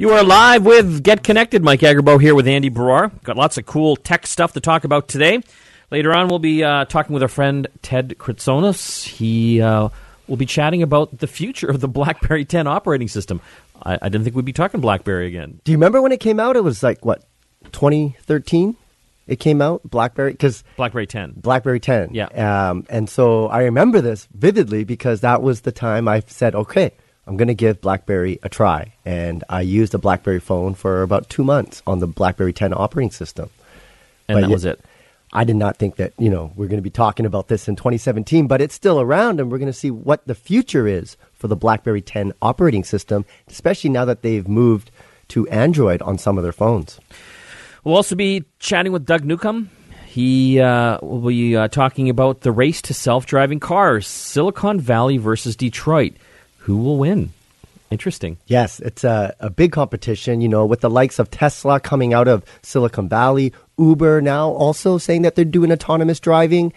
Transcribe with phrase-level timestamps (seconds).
[0.00, 1.62] You are live with Get Connected.
[1.62, 3.12] Mike Agerbo here with Andy Baryer.
[3.22, 5.42] Got lots of cool tech stuff to talk about today.
[5.90, 9.04] Later on, we'll be uh, talking with our friend Ted Kritsonis.
[9.04, 9.90] He uh,
[10.26, 13.42] will be chatting about the future of the BlackBerry 10 operating system.
[13.82, 15.60] I, I didn't think we'd be talking BlackBerry again.
[15.64, 16.56] Do you remember when it came out?
[16.56, 17.22] It was like what
[17.72, 18.76] 2013.
[19.26, 21.34] It came out BlackBerry because BlackBerry 10.
[21.36, 22.14] BlackBerry 10.
[22.14, 22.70] Yeah.
[22.70, 26.92] Um, and so I remember this vividly because that was the time I said, okay,
[27.26, 28.94] I'm going to give BlackBerry a try.
[29.04, 33.10] And I used a BlackBerry phone for about two months on the BlackBerry 10 operating
[33.10, 33.50] system.
[34.28, 34.80] And But that was it.
[35.32, 37.76] I did not think that, you know, we're going to be talking about this in
[37.76, 41.46] 2017, but it's still around and we're going to see what the future is for
[41.46, 44.90] the BlackBerry 10 operating system, especially now that they've moved
[45.28, 46.98] to Android on some of their phones.
[47.84, 49.70] We'll also be chatting with Doug Newcomb.
[50.06, 55.18] He uh, will be uh, talking about the race to self driving cars, Silicon Valley
[55.18, 56.14] versus Detroit.
[56.70, 57.32] Who will win?
[57.90, 58.36] Interesting.
[58.46, 62.28] Yes, it's a, a big competition, you know, with the likes of Tesla coming out
[62.28, 66.72] of Silicon Valley, Uber now also saying that they're doing autonomous driving.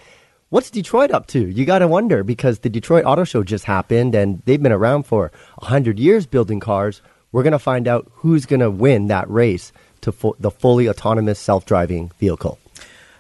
[0.50, 1.48] What's Detroit up to?
[1.48, 5.04] You got to wonder because the Detroit Auto Show just happened and they've been around
[5.04, 7.04] for 100 years building cars.
[7.32, 10.90] We're going to find out who's going to win that race to fu- the fully
[10.90, 12.58] autonomous self driving vehicle.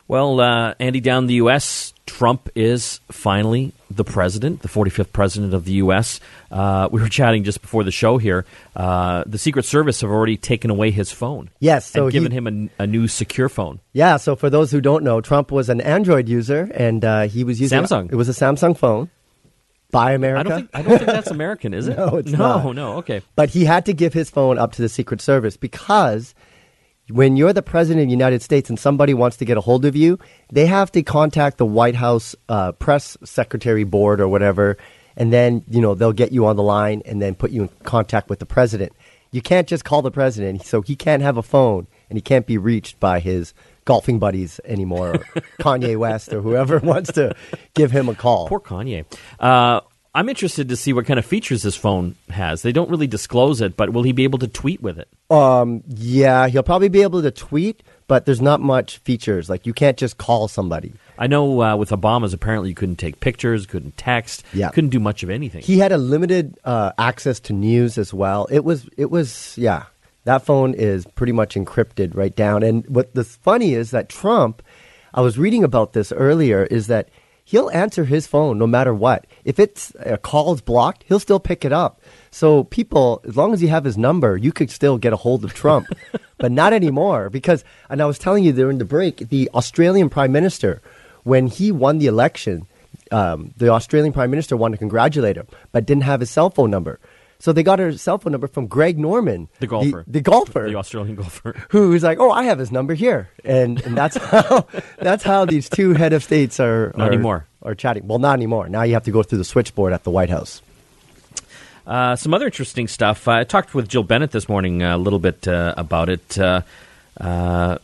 [0.07, 5.53] Well, uh, Andy, down in the U.S., Trump is finally the president, the 45th president
[5.53, 6.19] of the U.S.
[6.51, 8.45] Uh, we were chatting just before the show here.
[8.75, 11.49] Uh, the Secret Service have already taken away his phone.
[11.59, 13.79] Yes, so and given he- him a, a new secure phone.
[13.93, 17.43] Yeah, so for those who don't know, Trump was an Android user and uh, he
[17.43, 18.11] was using Samsung.
[18.11, 19.09] It was a Samsung phone.
[19.91, 20.39] Buy America.
[20.39, 21.95] I don't think I don't think that's American, is it?
[21.97, 22.75] No, it's no, not.
[22.75, 22.93] no.
[22.97, 23.21] Okay.
[23.35, 26.33] But he had to give his phone up to the Secret Service because
[27.09, 29.85] when you're the president of the United States and somebody wants to get a hold
[29.85, 30.19] of you,
[30.51, 34.77] they have to contact the White House uh, press secretary board or whatever,
[35.17, 37.69] and then you know they'll get you on the line and then put you in
[37.83, 38.93] contact with the president.
[39.31, 42.45] You can't just call the president, so he can't have a phone and he can't
[42.45, 43.53] be reached by his
[43.85, 45.17] golfing buddies anymore, or
[45.59, 47.35] Kanye West or whoever wants to
[47.73, 48.47] give him a call.
[48.47, 49.05] Poor Kanye.
[49.39, 49.81] Uh,
[50.15, 52.61] I'm interested to see what kind of features this phone has.
[52.61, 55.07] They don't really disclose it, but will he be able to tweet with it?
[55.31, 59.49] Um, yeah, he'll probably be able to tweet, but there's not much features.
[59.49, 60.93] Like you can't just call somebody.
[61.17, 64.69] I know uh, with Obama's, apparently you couldn't take pictures, couldn't text, Yeah.
[64.69, 65.63] couldn't do much of anything.
[65.63, 68.47] He had a limited uh, access to news as well.
[68.51, 69.85] It was, it was, yeah.
[70.25, 72.61] That phone is pretty much encrypted right down.
[72.63, 74.61] And what the funny is that Trump,
[75.13, 77.09] I was reading about this earlier, is that
[77.43, 79.25] he'll answer his phone no matter what.
[79.43, 82.01] If it's a call's blocked, he'll still pick it up.
[82.31, 85.43] So people, as long as you have his number, you could still get a hold
[85.43, 85.87] of Trump.
[86.37, 90.31] but not anymore because, and I was telling you during the break, the Australian Prime
[90.31, 90.81] Minister,
[91.23, 92.67] when he won the election,
[93.11, 96.71] um, the Australian Prime Minister wanted to congratulate him, but didn't have his cell phone
[96.71, 96.99] number.
[97.43, 100.05] So they got her cell phone number from Greg Norman, The golfer.
[100.07, 101.53] the, golfer, the Australian golfer.
[101.71, 104.65] who's like, "Oh, I have his number here," and and that's how
[104.97, 107.45] that's how these two head of states are Not are, anymore.
[107.61, 108.07] are chatting.
[108.07, 108.69] Well, not anymore.
[108.69, 110.61] Now you have to go through the switchboard at the White House.
[111.85, 113.27] Uh, some other interesting stuff.
[113.27, 116.39] I talked with Jill Bennett this morning uh, a little bit uh, about it.
[116.39, 116.61] Uh,
[117.19, 117.77] uh,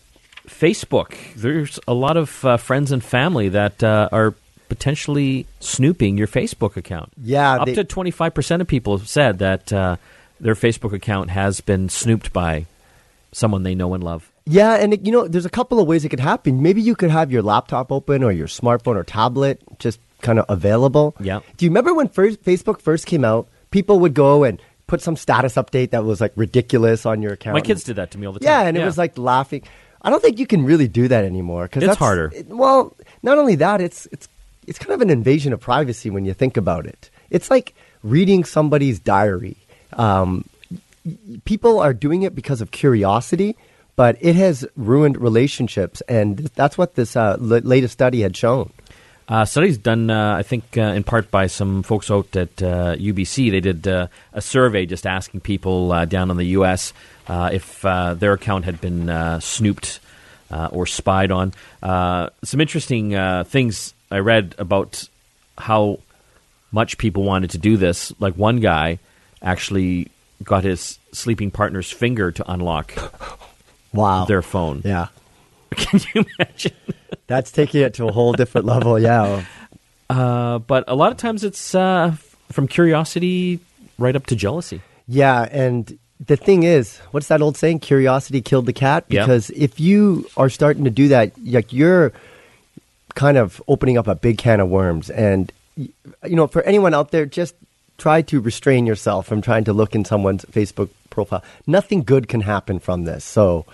[0.48, 1.16] Facebook.
[1.36, 4.36] There's a lot of uh, friends and family that uh, are
[4.70, 7.12] potentially snooping your Facebook account.
[7.22, 9.98] Yeah, up they- to 25% of people have said that uh,
[10.40, 12.66] their Facebook account has been snooped by
[13.32, 14.32] someone they know and love.
[14.46, 16.64] Yeah, and it, you know, there's a couple of ways it could happen.
[16.64, 20.46] Maybe you could have your laptop open or your smartphone or tablet just kind of
[20.50, 21.16] available.
[21.20, 21.40] Yeah.
[21.58, 23.48] Do you remember when first Facebook first came out?
[23.70, 27.54] People would go and put some status update that was like ridiculous on your account.
[27.54, 28.48] My kids did that to me all the time.
[28.48, 29.62] Yeah, and it was like laughing.
[30.02, 32.32] I don't think you can really do that anymore because It's harder.
[32.34, 34.28] it- well, not only that, it's it's
[34.70, 37.10] it's kind of an invasion of privacy when you think about it.
[37.32, 39.58] It's like reading somebody's diary.
[39.94, 40.46] Um,
[41.44, 43.58] people are doing it because of curiosity,
[43.96, 48.72] but it has ruined relationships, and that's what this uh, l- latest study had shown.
[49.28, 52.96] Uh, studies done, uh, I think, uh, in part by some folks out at uh,
[52.96, 53.52] UBC.
[53.52, 56.94] They did uh, a survey just asking people uh, down in the U.S.
[57.28, 60.00] Uh, if uh, their account had been uh, snooped
[60.50, 61.54] uh, or spied on.
[61.84, 65.08] Uh, some interesting uh, things I read about
[65.58, 66.00] how
[66.72, 68.14] much people wanted to do this.
[68.20, 69.00] Like one guy
[69.42, 70.08] actually
[70.44, 72.94] got his sleeping partner's finger to unlock
[73.94, 74.26] Wow.
[74.26, 74.82] their phone.
[74.86, 75.08] yeah.
[75.76, 76.72] Can you imagine?
[77.28, 79.00] That's taking it to a whole different level.
[79.00, 79.44] Yeah.
[80.12, 82.16] Uh, but a lot of times it's uh,
[82.52, 83.60] from curiosity
[84.00, 84.82] right up to jealousy.
[85.08, 87.82] Yeah, and the thing is, what's that old saying?
[87.82, 89.06] Curiosity killed the cat.
[89.08, 89.22] Yeah.
[89.22, 92.12] Because if you are starting to do that, like you're
[93.20, 95.10] kind of opening up a big can of worms.
[95.10, 95.92] And you
[96.24, 97.54] know, for anyone out there, just
[97.98, 101.44] try to restrain yourself from trying to look in someone's Facebook profile.
[101.68, 103.26] Nothing good can happen from this.
[103.26, 103.66] So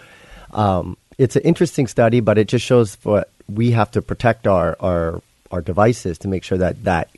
[0.51, 4.75] um, it's an interesting study, but it just shows what we have to protect our,
[4.79, 5.21] our
[5.51, 7.09] our devices to make sure that that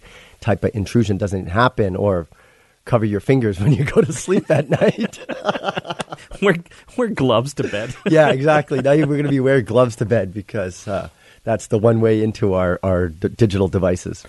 [0.41, 2.27] type of intrusion doesn't happen or
[2.83, 5.18] cover your fingers when you go to sleep at night.
[6.41, 6.56] wear,
[6.97, 7.95] wear gloves to bed.
[8.06, 8.81] yeah, exactly.
[8.81, 11.07] Now we're going to be wearing gloves to bed because uh,
[11.48, 14.26] that's the one way into our, our d- digital devices.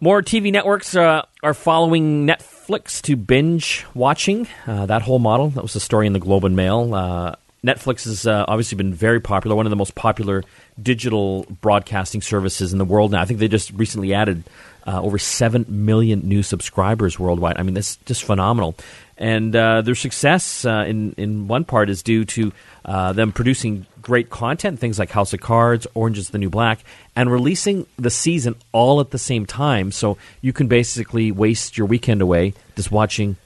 [0.00, 4.48] More TV networks uh, are following Netflix to binge watching.
[4.66, 6.92] Uh, that whole model, that was the story in the Globe and Mail.
[6.92, 10.42] Uh, Netflix has uh, obviously been very popular, one of the most popular
[10.82, 13.20] digital broadcasting services in the world now.
[13.20, 14.42] I think they just recently added
[14.86, 17.58] uh, over 7 million new subscribers worldwide.
[17.58, 18.74] I mean, that's just phenomenal.
[19.20, 22.52] And uh, their success, uh, in, in one part, is due to
[22.86, 26.82] uh, them producing great content, things like House of Cards, Orange is the New Black,
[27.14, 29.92] and releasing the season all at the same time.
[29.92, 33.36] So you can basically waste your weekend away just watching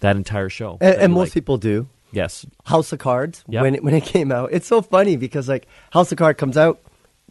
[0.00, 0.78] that entire show.
[0.80, 1.34] And, and most like.
[1.34, 1.86] people do.
[2.10, 2.44] Yes.
[2.64, 3.62] House of Cards Yep.
[3.62, 4.48] when it, when it came out.
[4.52, 6.80] It's so funny because like House of Cards comes out,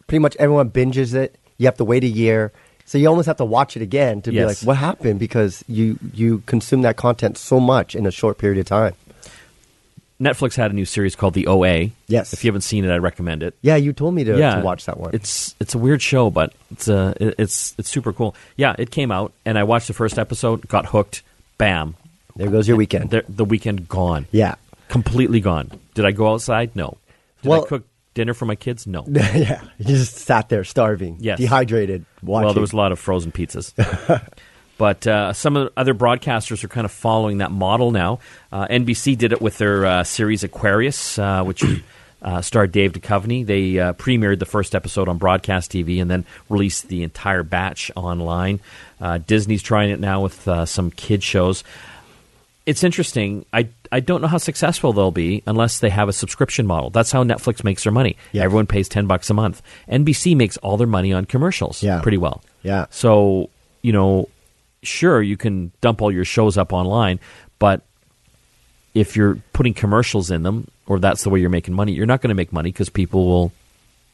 [0.06, 1.36] pretty much everyone binges it.
[1.58, 2.50] You have to wait a year,
[2.90, 5.20] so you almost have to watch it again to be like, what happened?
[5.20, 8.94] Because you you consume that content so much in a short period of time.
[10.20, 11.90] Netflix had a new series called The OA.
[12.08, 12.32] Yes.
[12.32, 13.54] If you haven't seen it, I recommend it.
[13.62, 15.12] Yeah, you told me to, yeah, to watch that one.
[15.14, 18.34] It's it's a weird show, but it's uh, it- it's it's super cool.
[18.56, 21.22] Yeah, it came out, and I watched the first episode, got hooked.
[21.58, 21.94] Bam,
[22.34, 23.10] there goes your weekend.
[23.10, 24.56] the, the weekend gone, yeah.
[24.88, 25.70] completely gone.
[25.94, 26.74] Did I go outside?
[26.74, 26.96] No.
[27.42, 27.84] Did Well- I cook
[28.20, 28.86] dinner for my kids?
[28.86, 29.04] No.
[29.08, 31.38] yeah, you just sat there starving, Yes.
[31.38, 32.44] dehydrated, watching.
[32.44, 33.72] Well, there was a lot of frozen pizzas.
[34.78, 38.18] but uh, some of the other broadcasters are kind of following that model now.
[38.52, 41.64] Uh, NBC did it with their uh, series Aquarius, uh, which
[42.22, 43.46] uh, starred Dave Duchovny.
[43.46, 47.90] They uh, premiered the first episode on broadcast TV and then released the entire batch
[47.96, 48.60] online.
[49.00, 51.64] Uh, Disney's trying it now with uh, some kid shows.
[52.66, 53.46] It's interesting.
[53.52, 56.90] I, I don't know how successful they'll be unless they have a subscription model.
[56.90, 58.16] That's how Netflix makes their money.
[58.32, 58.42] Yeah.
[58.42, 59.62] Everyone pays 10 bucks a month.
[59.88, 62.00] NBC makes all their money on commercials Yeah.
[62.00, 62.42] pretty well.
[62.62, 62.86] Yeah.
[62.90, 63.48] So,
[63.82, 64.28] you know,
[64.82, 67.18] sure, you can dump all your shows up online,
[67.58, 67.82] but
[68.94, 72.20] if you're putting commercials in them, or that's the way you're making money, you're not
[72.20, 73.52] going to make money because people will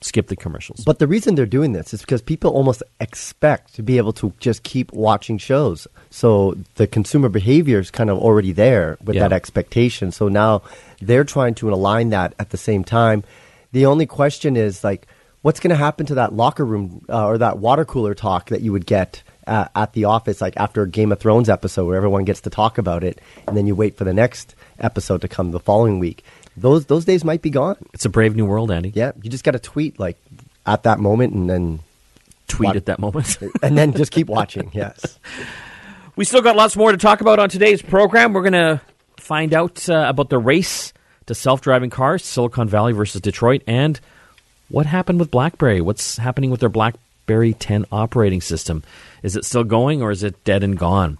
[0.00, 0.84] skip the commercials.
[0.84, 4.32] But the reason they're doing this is because people almost expect to be able to
[4.40, 5.86] just keep watching shows.
[6.10, 9.22] So the consumer behavior is kind of already there with Yeah.
[9.28, 10.12] that expectation.
[10.12, 10.62] So now
[11.00, 13.24] they're trying to align that at the same time.
[13.72, 15.06] The only question is like,
[15.42, 18.60] what's going to happen to that locker room uh, or that water cooler talk that
[18.60, 21.96] you would get uh, at the office, like after a Game of Thrones episode where
[21.96, 25.28] everyone gets to talk about it, and then you wait for the next episode to
[25.28, 26.24] come the following week.
[26.56, 27.76] Those those days might be gone.
[27.92, 28.90] it's a brave new world, Andy.
[28.94, 30.16] Yeah, you just got to tweet like
[30.66, 31.80] at that moment, and then
[32.48, 33.38] Tweet What- at that moment.
[33.62, 34.70] and then just keep watching.
[34.72, 35.18] Yes.
[36.14, 38.32] We still got lots more to talk about on today's program.
[38.32, 38.80] We're going to
[39.16, 40.92] find out uh, about the race
[41.26, 43.98] to self driving cars, Silicon Valley versus Detroit, and
[44.68, 45.80] what happened with BlackBerry.
[45.80, 48.82] What's happening with their BlackBerry 10 operating system?
[49.22, 51.18] Is it still going or is it dead and gone?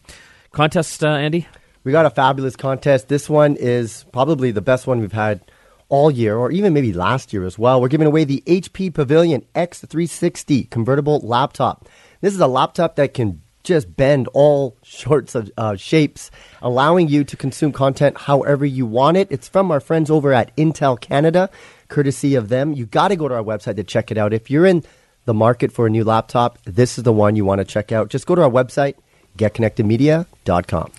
[0.52, 1.46] Contest, uh, Andy?
[1.86, 3.06] We got a fabulous contest.
[3.06, 5.40] This one is probably the best one we've had
[5.88, 7.80] all year, or even maybe last year as well.
[7.80, 11.88] We're giving away the HP Pavilion X360 convertible laptop.
[12.22, 17.22] This is a laptop that can just bend all sorts of uh, shapes, allowing you
[17.22, 19.28] to consume content however you want it.
[19.30, 21.50] It's from our friends over at Intel Canada,
[21.86, 22.72] courtesy of them.
[22.72, 24.32] You got to go to our website to check it out.
[24.32, 24.82] If you're in
[25.24, 28.08] the market for a new laptop, this is the one you want to check out.
[28.08, 28.94] Just go to our website,
[29.38, 30.90] getconnectedmedia.com.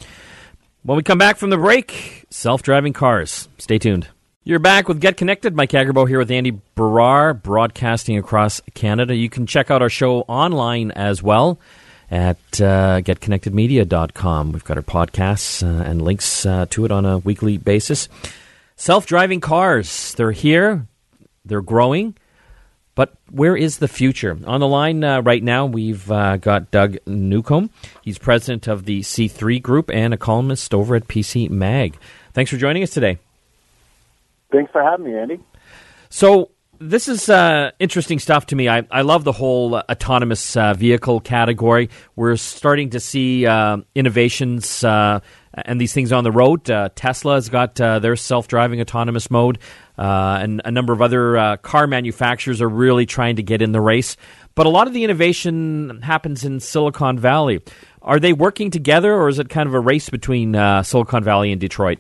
[0.88, 3.50] When we come back from the break, self driving cars.
[3.58, 4.08] Stay tuned.
[4.46, 5.54] You're back with Get Connected.
[5.54, 9.14] Mike Agerbo here with Andy Baryer, broadcasting across Canada.
[9.14, 11.60] You can check out our show online as well
[12.10, 14.54] at uh, getconnectedmedia.com.
[14.54, 18.08] We've got our podcasts uh, and links uh, to it on a weekly basis.
[18.78, 20.88] Self driving cars, they're here,
[21.44, 22.16] they're growing.
[22.98, 24.36] But where is the future?
[24.48, 27.70] On the line uh, right now, we've uh, got Doug Newcomb.
[28.02, 31.96] He's president of the C3 Group and a columnist over at PC Mag.
[32.34, 33.20] Thanks for joining us today.
[34.52, 35.40] Thanks for having me, Andy.
[36.10, 36.50] So,
[36.80, 38.68] this is uh, interesting stuff to me.
[38.68, 41.90] I, I love the whole uh, autonomous uh, vehicle category.
[42.16, 45.20] We're starting to see uh, innovations uh,
[45.54, 46.70] and these things on the road.
[46.70, 49.60] Uh, Tesla has got uh, their self driving autonomous mode,
[49.98, 53.72] uh, and a number of other uh, car manufacturers are really trying to get in
[53.72, 54.18] the race.
[54.56, 57.62] But a lot of the innovation happens in Silicon Valley.
[58.02, 61.52] Are they working together, or is it kind of a race between uh, Silicon Valley
[61.52, 62.00] and Detroit?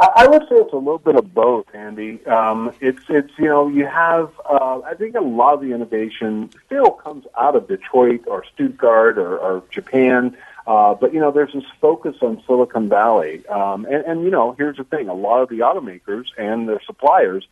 [0.00, 2.24] I would say it's a little bit of both, Andy.
[2.26, 6.50] Um, it's it's you know you have uh, I think a lot of the innovation
[6.66, 10.36] still comes out of Detroit or Stuttgart or, or Japan.
[10.68, 14.54] Uh, but you know, there's this focus on Silicon Valley, um, and, and you know,
[14.58, 17.48] here's the thing: a lot of the automakers and their suppliers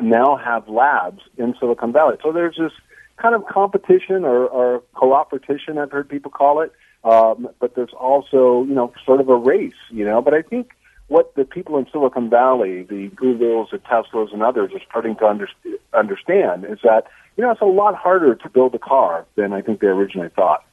[0.00, 2.18] now have labs in Silicon Valley.
[2.22, 2.70] So there's this
[3.16, 6.72] kind of competition or, or cooperation, I've heard people call it.
[7.02, 10.22] Um, but there's also, you know, sort of a race, you know.
[10.22, 10.70] But I think
[11.08, 15.26] what the people in Silicon Valley, the Googles, the Teslas, and others are starting to
[15.26, 15.48] under,
[15.92, 19.62] understand is that, you know, it's a lot harder to build a car than I
[19.62, 20.64] think they originally thought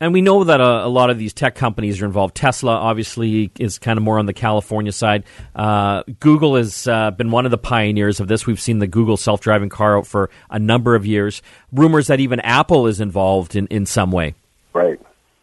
[0.00, 2.34] and we know that a, a, lot of these tech companies are involved.
[2.34, 5.24] Tesla obviously is kind of more on the California side.
[5.54, 8.46] Uh, Google has uh, been one of the pioneers of this.
[8.46, 11.42] We've seen the Google self driving car out for a number of years.
[11.72, 14.34] Rumors that even Apple is involved in, in some way.
[14.72, 15.00] Right,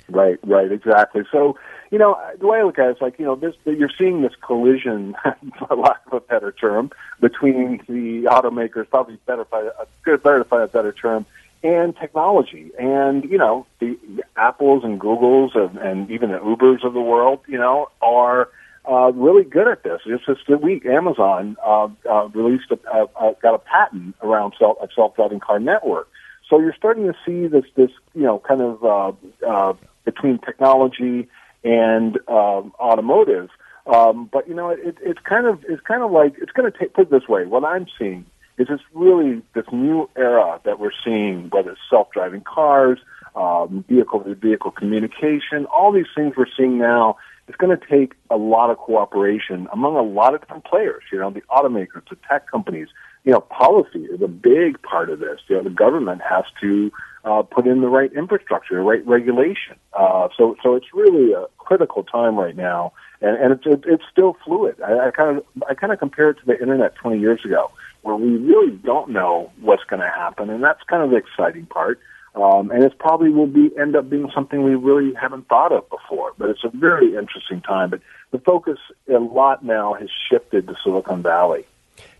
[0.09, 1.23] right, right, exactly.
[1.31, 1.57] So,
[1.91, 4.21] you know, the way I look at it is like, you know, this, you're seeing
[4.21, 5.15] this collision,
[5.59, 9.69] for lack of a better term, between the automakers, probably better, by
[10.03, 11.25] good, better to find a better term,
[11.63, 12.71] and technology.
[12.79, 13.97] And, you know, the,
[14.35, 18.49] Apples and Googles and, and even the Ubers of the world, you know, are
[18.89, 20.01] uh, really good at this.
[20.05, 24.77] Just this week, Amazon uh, uh, released a, uh, uh, got a patent around self,
[24.81, 26.07] a self-driving car network.
[26.49, 29.11] So you're starting to see this, this, you know, kind of uh,
[29.45, 29.73] uh,
[30.05, 31.27] between technology
[31.63, 33.49] and um, automotive.
[33.85, 36.77] Um, but you know, it, it's kind of it's kind of like it's going to
[36.77, 36.93] take.
[36.93, 38.25] Put it this way: what I'm seeing
[38.57, 42.99] is this really this new era that we're seeing, whether it's self-driving cars,
[43.35, 47.17] um, vehicle-to-vehicle communication, all these things we're seeing now.
[47.47, 51.03] It's going to take a lot of cooperation among a lot of different players.
[51.13, 52.89] You know, the automakers, the tech companies.
[53.23, 55.39] You know, policy is a big part of this.
[55.47, 56.91] You know, the government has to
[57.23, 59.75] uh, put in the right infrastructure, the right regulation.
[59.93, 64.03] Uh, so, so it's really a critical time right now, and, and it's it, it's
[64.11, 64.75] still fluid.
[64.81, 67.71] I, I kind of I kind of compare it to the internet 20 years ago
[68.01, 71.65] where we really don't know what's going to happen, and that's kind of the exciting
[71.65, 71.99] part.
[72.35, 75.89] Um, and it probably will be end up being something we really haven't thought of
[75.89, 76.33] before.
[76.37, 77.89] But it's a very interesting time.
[77.89, 78.01] But
[78.31, 78.77] the focus
[79.09, 81.65] a lot now has shifted to Silicon Valley.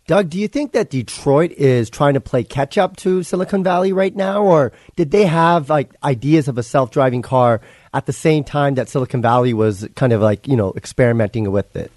[0.08, 3.92] Doug, do you think that Detroit is trying to play catch up to Silicon Valley
[3.92, 7.60] right now, or did they have like ideas of a self driving car
[7.94, 11.76] at the same time that Silicon Valley was kind of like you know experimenting with
[11.76, 11.92] it?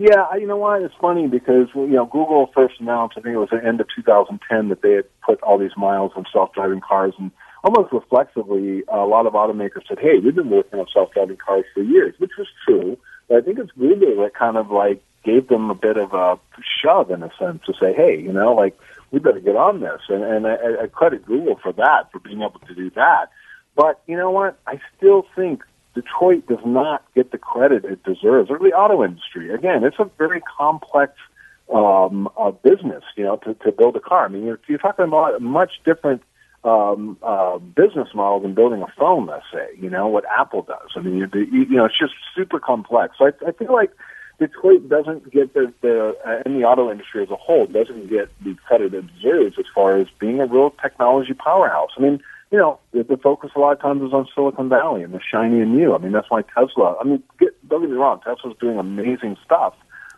[0.00, 0.80] Yeah, you know what?
[0.80, 3.86] It's funny because you know Google first announced, I think it was the end of
[3.94, 7.30] 2010, that they had put all these miles on self-driving cars, and
[7.62, 11.82] almost reflexively, a lot of automakers said, "Hey, we've been working on self-driving cars for
[11.82, 12.96] years," which was true.
[13.28, 16.38] But I think it's Google that kind of like gave them a bit of a
[16.82, 18.74] shove in a sense to say, "Hey, you know, like
[19.10, 22.40] we better get on this," and and I, I credit Google for that for being
[22.40, 23.28] able to do that.
[23.76, 24.58] But you know what?
[24.66, 25.62] I still think
[25.94, 29.52] Detroit does not get the credit it deserves, or the auto industry.
[29.52, 31.14] Again, it's a very complex
[31.72, 34.24] um, uh, business, you know, to, to build a car.
[34.24, 36.22] I mean, you're, you're talking about a much different
[36.64, 40.90] um, uh, business model than building a phone, let's say, you know, what Apple does.
[40.94, 43.16] I mean, you, you know, it's just super complex.
[43.18, 43.92] So I, I feel like
[44.38, 48.30] Detroit doesn't get the, the uh, in the auto industry as a whole, doesn't get
[48.42, 51.90] the credit it deserves as far as being a real technology powerhouse.
[51.96, 55.02] I mean, you know, the, the focus a lot of times is on Silicon Valley
[55.02, 55.94] and the shiny and new.
[55.94, 56.96] I mean, that's why Tesla.
[57.00, 59.74] I mean, get, don't get me wrong, Tesla's doing amazing stuff,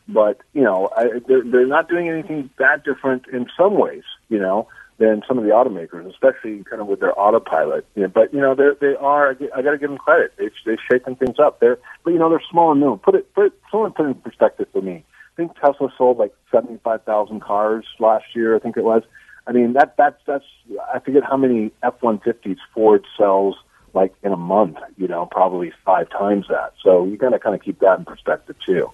[0.08, 4.04] but you know, I, they're they're not doing anything that different in some ways.
[4.28, 7.86] You know, than some of the automakers, especially kind of with their autopilot.
[7.94, 9.36] You know, but you know, they they are.
[9.54, 10.32] I got to give them credit.
[10.38, 11.60] They they've shaken things up.
[11.60, 12.96] They're but you know they're small and new.
[12.98, 15.04] Put it put it, someone put it in perspective for me.
[15.04, 18.54] I think Tesla sold like seventy five thousand cars last year.
[18.54, 19.02] I think it was.
[19.46, 20.44] I mean, that that's that's
[20.92, 23.56] I forget how many F-150s Ford sells
[23.94, 24.78] like in a month.
[24.96, 26.74] You know, probably five times that.
[26.82, 28.90] So you got to kind of keep that in perspective too.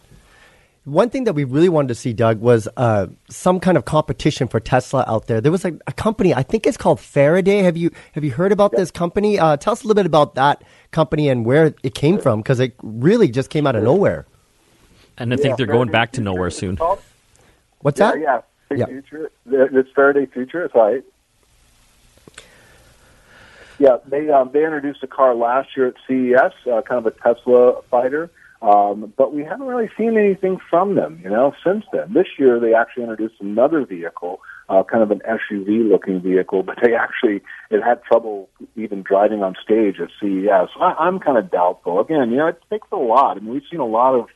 [0.84, 4.48] One thing that we really wanted to see, Doug, was uh, some kind of competition
[4.48, 5.38] for Tesla out there.
[5.38, 7.58] There was a, a, company, I think it's called Faraday.
[7.58, 8.78] Have you have you heard about yep.
[8.78, 9.38] this company?
[9.38, 12.58] Uh, tell us a little bit about that company and where it came from, because
[12.58, 14.24] it really just came out of nowhere.
[15.18, 16.78] And I think yeah, they're Faraday going back to nowhere soon.
[17.80, 18.20] What's yeah, that?
[18.20, 18.40] Yeah,
[18.76, 18.86] yeah.
[18.86, 19.30] Future.
[19.46, 20.64] It's Faraday Future.
[20.64, 21.04] It's right.
[23.78, 27.12] Yeah, they um, they introduced a car last year at CES, uh, kind of a
[27.12, 28.28] Tesla fighter,
[28.60, 32.12] um, but we haven't really seen anything from them, you know, since then.
[32.12, 36.94] This year they actually introduced another vehicle, uh, kind of an SUV-looking vehicle, but they
[36.94, 40.70] actually it had trouble even driving on stage at CES.
[40.74, 42.00] So I, I'm kind of doubtful.
[42.00, 43.36] Again, you know, it takes a lot.
[43.36, 44.26] I mean, we've seen a lot of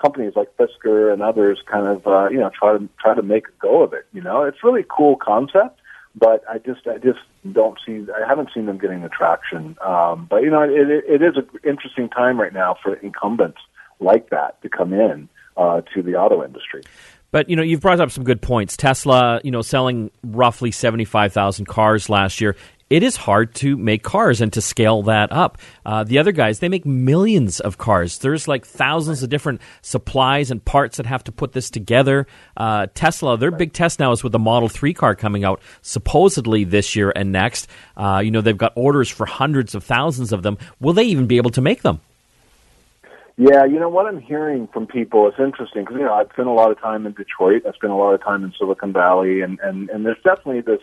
[0.00, 3.48] companies like Fisker and others kind of uh, you know try to try to make
[3.48, 4.06] a go of it.
[4.12, 5.80] You know, it's really cool concept,
[6.14, 7.20] but I just I just
[7.52, 9.76] don't see I haven't seen them getting the traction.
[9.84, 13.58] Um, but you know, it, it, is an interesting time right now for incumbents
[14.00, 16.82] like that to come in uh, to the auto industry.
[17.30, 18.76] But you know, you've brought up some good points.
[18.76, 22.56] Tesla, you know, selling roughly seventy-five thousand cars last year.
[22.90, 25.58] It is hard to make cars and to scale that up.
[25.84, 28.18] Uh, the other guys, they make millions of cars.
[28.18, 32.26] There's like thousands of different supplies and parts that have to put this together.
[32.56, 36.64] Uh, Tesla, their big test now is with the Model 3 car coming out supposedly
[36.64, 37.68] this year and next.
[37.96, 40.56] Uh, you know, they've got orders for hundreds of thousands of them.
[40.80, 42.00] Will they even be able to make them?
[43.40, 45.28] Yeah, you know what I'm hearing from people.
[45.28, 47.62] It's interesting because you know I've spent a lot of time in Detroit.
[47.64, 50.80] I spent a lot of time in Silicon Valley, and and and there's definitely this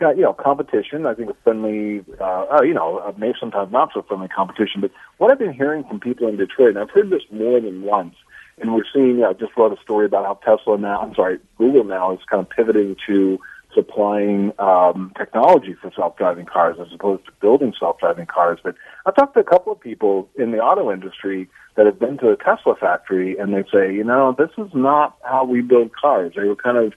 [0.00, 1.06] you know, competition.
[1.06, 4.80] I think a friendly, uh, uh, you know, uh, maybe sometimes not so friendly competition.
[4.80, 7.82] But what I've been hearing from people in Detroit, and I've heard this more than
[7.82, 8.14] once,
[8.60, 11.84] and we're seeing, I just wrote a story about how Tesla now, I'm sorry, Google
[11.84, 13.38] now is kind of pivoting to
[13.74, 18.60] supplying um, technology for self-driving cars as opposed to building self-driving cars.
[18.62, 22.18] But I've talked to a couple of people in the auto industry that have been
[22.18, 25.90] to a Tesla factory, and they say, you know, this is not how we build
[25.92, 26.34] cars.
[26.36, 26.92] They were kind of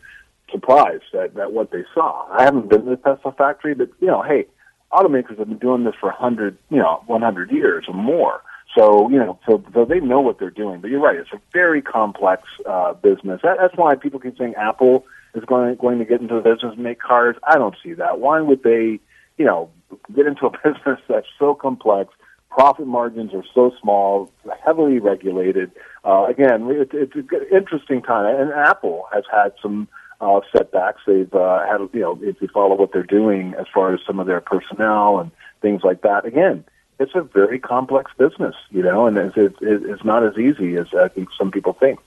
[0.52, 2.28] surprised at, at what they saw.
[2.32, 4.46] I haven't been to the Tesla factory, but you know, hey,
[4.92, 8.42] automakers have been doing this for hundred, you know, one hundred years or more.
[8.78, 10.82] So you know, so, so they know what they're doing.
[10.82, 13.42] But you're right; it's a very complex uh, business.
[13.44, 16.74] That, that's why people keep saying Apple is going going to get into the business
[16.74, 17.36] and make cars.
[17.44, 18.20] I don't see that.
[18.20, 19.00] Why would they,
[19.38, 19.70] you know,
[20.16, 22.14] get into a business that's so complex?
[22.50, 24.32] Profit margins are so small,
[24.66, 25.72] heavily regulated.
[26.04, 29.88] Uh, again, it, it's an interesting time, and Apple has had some
[30.20, 31.02] uh, setbacks.
[31.06, 34.20] They've uh, had, you know, if you follow what they're doing as far as some
[34.20, 35.32] of their personnel and
[35.62, 36.26] things like that.
[36.26, 36.64] Again,
[37.00, 40.88] it's a very complex business, you know, and it's, it's, it's not as easy as
[41.00, 42.00] I think some people think.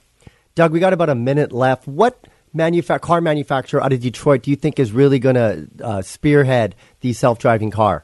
[0.55, 1.87] Doug, we got about a minute left.
[1.87, 6.01] What manufa- car manufacturer out of Detroit do you think is really going to uh,
[6.01, 8.03] spearhead the self-driving car?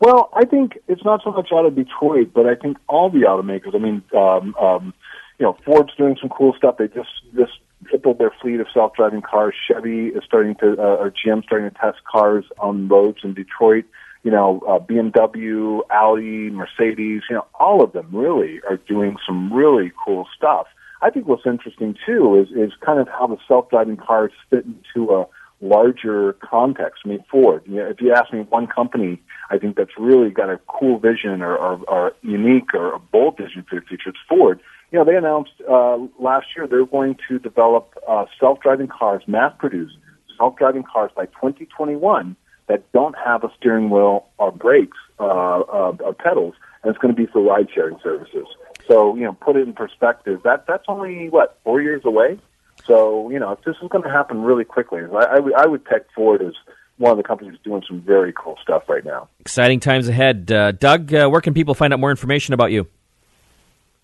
[0.00, 3.22] Well, I think it's not so much out of Detroit, but I think all the
[3.22, 3.74] automakers.
[3.74, 4.94] I mean, um, um,
[5.38, 6.76] you know, Ford's doing some cool stuff.
[6.78, 7.52] They just just
[7.86, 9.54] tripled their fleet of self-driving cars.
[9.66, 13.84] Chevy is starting to, uh, or GM starting to test cars on roads in Detroit.
[14.24, 19.52] You know, uh, BMW, Audi, Mercedes, you know, all of them really are doing some
[19.52, 20.66] really cool stuff.
[21.00, 25.12] I think what's interesting too is, is kind of how the self-driving cars fit into
[25.12, 25.26] a
[25.60, 27.02] larger context.
[27.04, 30.30] I mean, Ford, you know, if you ask me one company, I think that's really
[30.30, 34.10] got a cool vision or, or, or unique or a bold vision for the future,
[34.10, 34.60] it's Ford
[34.90, 39.96] you know, they announced uh, last year they're going to develop uh, self-driving cars, mass-produced
[40.38, 42.36] self-driving cars by 2021
[42.68, 47.14] that don't have a steering wheel or brakes uh, uh, or pedals, and it's going
[47.14, 48.46] to be for ride-sharing services.
[48.86, 50.40] So, you know, put it in perspective.
[50.44, 52.38] That that's only what four years away.
[52.86, 55.66] So, you know, if this is going to happen really quickly, I, I, would, I
[55.66, 56.54] would peg Ford as
[56.96, 59.28] one of the companies doing some very cool stuff right now.
[59.40, 60.50] Exciting times ahead.
[60.50, 62.86] Uh, Doug, uh, where can people find out more information about you?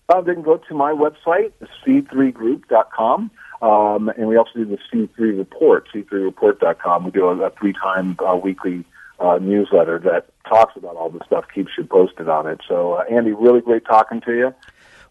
[0.07, 1.51] Uh, they can go to my website,
[1.85, 3.31] c3group.com.
[3.61, 7.05] Um, and we also do the C3 report, c3report.com.
[7.05, 8.85] We do a, a three-time uh, weekly
[9.19, 12.61] uh, newsletter that talks about all the stuff, keeps you posted on it.
[12.67, 14.53] So, uh, Andy, really great talking to you.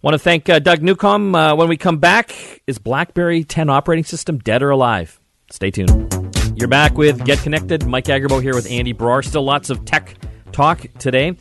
[0.03, 1.35] Want to thank uh, Doug Newcomb.
[1.35, 5.19] Uh, when we come back, is BlackBerry 10 operating system dead or alive?
[5.51, 6.13] Stay tuned.
[6.57, 7.87] You're back with Get Connected.
[7.87, 9.25] Mike Agerbo here with Andy Baryer.
[9.25, 10.15] Still lots of tech
[10.53, 11.37] talk today.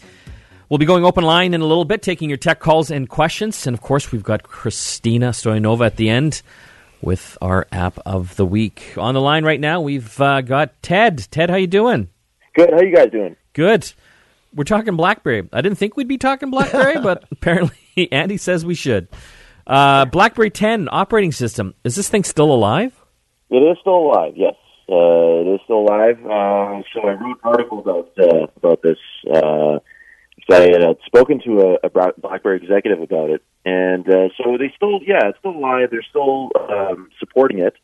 [0.74, 3.68] We'll be going open line in a little bit, taking your tech calls and questions.
[3.68, 6.42] And of course, we've got Christina Stoyanova at the end
[7.00, 8.96] with our app of the week.
[8.98, 11.28] On the line right now, we've uh, got Ted.
[11.30, 12.10] Ted, how you doing?
[12.56, 12.72] Good.
[12.74, 13.36] How you guys doing?
[13.54, 13.94] Good.
[14.56, 15.48] We're talking BlackBerry.
[15.54, 17.78] I didn't think we'd be talking BlackBerry, but apparently
[18.12, 19.08] Andy says we should.
[19.68, 21.76] Uh, BlackBerry 10 operating system.
[21.84, 23.00] Is this thing still alive?
[23.52, 24.34] It is still alive.
[24.36, 24.56] Yes,
[24.90, 26.18] uh, it is still alive.
[26.26, 28.98] Uh, so I wrote an article about uh, about this
[29.32, 29.78] uh,
[30.50, 34.74] so I had spoken to a, a BlackBerry executive about it, and uh, so they
[34.76, 35.90] still, yeah, it's still alive.
[35.92, 37.76] They're still um, supporting it,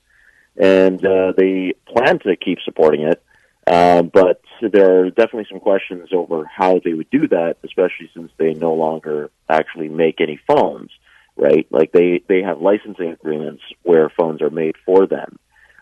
[0.58, 3.24] and uh, they plan to keep supporting it.
[3.66, 8.32] Uh, but there are definitely some questions over how they would do that, especially since
[8.38, 10.90] they no longer actually make any phones,
[11.38, 11.68] right?
[11.70, 15.38] Like they they have licensing agreements where phones are made for them,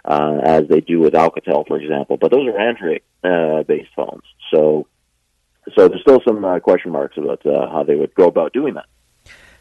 [0.06, 2.18] uh, as they do with Alcatel, for example.
[2.18, 4.88] But those are Android uh, based phones, so
[5.76, 8.76] so there's still some uh, question marks about uh, how they would go about doing
[8.76, 8.86] that.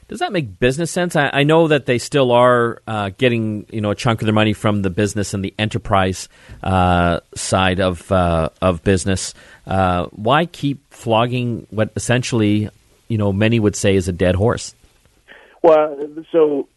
[0.09, 1.17] Does that make business sense?
[1.17, 4.35] I, I know that they still are uh, getting you know a chunk of their
[4.35, 6.29] money from the business and the enterprise
[6.63, 9.35] uh, side of uh, of business.
[9.67, 12.71] Uh, why keep flogging what essentially
[13.09, 14.75] you know many would say is a dead horse?
[15.63, 15.99] Well,
[16.31, 16.69] so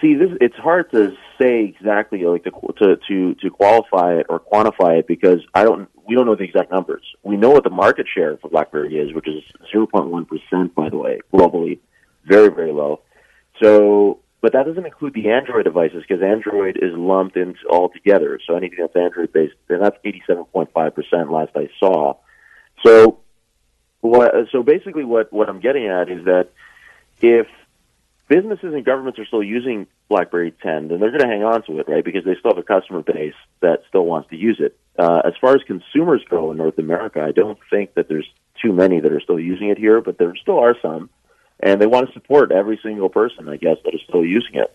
[0.00, 4.40] see, this it's hard to say exactly like to to to, to qualify it or
[4.40, 7.02] quantify it because I don't we don't know the exact numbers.
[7.22, 9.42] We know what the market share for BlackBerry is, which is
[9.74, 11.80] 0.1 percent, by the way, globally,
[12.24, 13.00] very very low.
[13.62, 18.38] So but that doesn't include the Android devices because Android is lumped into all together.
[18.46, 22.14] So anything that's Android based, and that's 87.5% last I saw.
[22.84, 23.18] So
[24.00, 26.50] what, so basically what, what I'm getting at is that
[27.20, 27.48] if
[28.28, 31.80] businesses and governments are still using BlackBerry 10, then they're going to hang on to
[31.80, 32.04] it, right?
[32.04, 34.78] Because they still have a customer base that still wants to use it.
[34.98, 38.28] Uh, as far as consumers go in North America, I don't think that there's
[38.62, 41.10] too many that are still using it here, but there still are some
[41.60, 44.74] and they want to support every single person, I guess, that is still using it.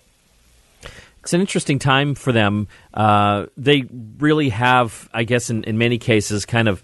[1.21, 2.67] It's an interesting time for them.
[2.93, 3.85] Uh, they
[4.19, 6.83] really have, I guess, in, in many cases, kind of.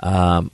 [0.00, 0.50] Um,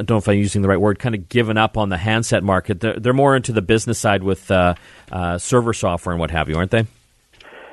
[0.00, 0.98] I, don't know if I'm using the right word.
[0.98, 2.80] Kind of given up on the handset market.
[2.80, 4.74] They're, they're more into the business side with uh,
[5.12, 6.86] uh, server software and what have you, aren't they?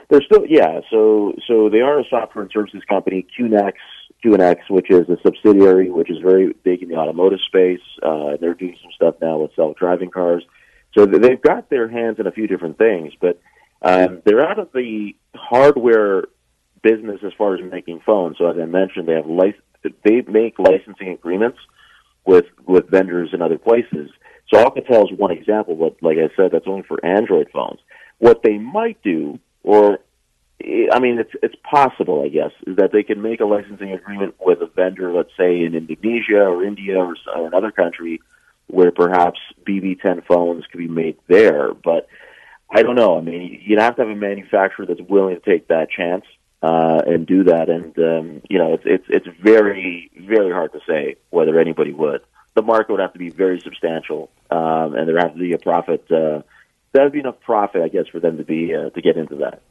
[0.09, 0.81] They're still, yeah.
[0.89, 3.25] So, so they are a software and services company.
[3.37, 3.73] QNX
[4.25, 7.81] QNX, which is a subsidiary which is very big in the automotive space.
[8.01, 10.43] Uh, they're doing some stuff now with self-driving cars.
[10.97, 13.39] So they've got their hands in a few different things, but
[13.83, 16.23] um, they're out of the hardware
[16.81, 18.37] business as far as making phones.
[18.39, 19.61] So as I mentioned, they have lic-
[20.03, 21.59] they make licensing agreements
[22.27, 24.11] with with vendors in other places.
[24.53, 27.79] So Alcatel is one example, but like I said, that's only for Android phones.
[28.19, 29.99] What they might do, or
[30.63, 33.93] eh, I mean, it's it's possible, I guess, is that they can make a licensing
[33.93, 38.21] agreement with a vendor, let's say in Indonesia or India or, or another country,
[38.67, 41.73] where perhaps BB10 phones could be made there.
[41.73, 42.07] But
[42.69, 43.17] I don't know.
[43.17, 46.25] I mean, you'd have to have a manufacturer that's willing to take that chance
[46.61, 47.69] uh, and do that.
[47.69, 52.21] And um, you know, it's it's it's very very hard to say whether anybody would.
[52.55, 55.59] The market would have to be very substantial, um, and there have to be a
[55.59, 56.11] profit.
[56.11, 56.41] Uh,
[56.93, 59.35] there would be enough profit, I guess, for them to be uh, to get into
[59.37, 59.61] that.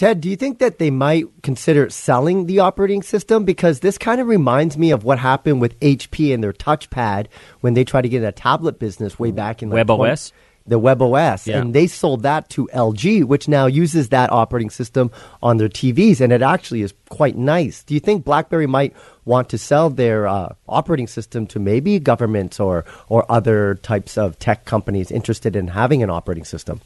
[0.00, 3.44] Ted, do you think that they might consider selling the operating system?
[3.44, 7.26] Because this kind of reminds me of what happened with HP and their touchpad
[7.60, 10.30] when they tried to get a tablet business way back in like WebOS.
[10.30, 11.58] 20, the WebOS, yeah.
[11.58, 15.10] and they sold that to LG, which now uses that operating system
[15.42, 17.82] on their TVs, and it actually is quite nice.
[17.82, 22.58] Do you think BlackBerry might want to sell their uh, operating system to maybe governments
[22.58, 26.80] or or other types of tech companies interested in having an operating system?